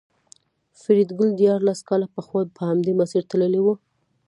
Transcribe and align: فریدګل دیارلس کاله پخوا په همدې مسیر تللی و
فریدګل 0.81 1.29
دیارلس 1.39 1.79
کاله 1.89 2.07
پخوا 2.15 2.41
په 2.55 2.61
همدې 2.69 2.93
مسیر 2.99 3.23
تللی 3.31 3.61
و 3.63 3.67